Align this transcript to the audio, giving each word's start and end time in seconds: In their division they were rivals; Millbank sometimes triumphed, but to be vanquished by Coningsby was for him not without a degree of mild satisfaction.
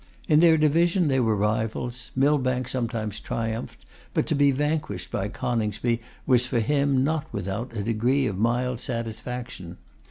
In 0.27 0.39
their 0.39 0.57
division 0.57 1.09
they 1.09 1.19
were 1.19 1.35
rivals; 1.35 2.09
Millbank 2.15 2.67
sometimes 2.67 3.19
triumphed, 3.19 3.85
but 4.15 4.25
to 4.25 4.33
be 4.33 4.49
vanquished 4.49 5.11
by 5.11 5.27
Coningsby 5.27 6.01
was 6.25 6.47
for 6.47 6.59
him 6.59 7.03
not 7.03 7.31
without 7.31 7.77
a 7.77 7.83
degree 7.83 8.25
of 8.25 8.35
mild 8.35 8.79
satisfaction. 8.79 9.77